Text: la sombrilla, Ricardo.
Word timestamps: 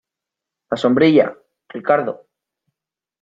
la 0.71 0.77
sombrilla, 0.77 1.37
Ricardo. 1.69 2.25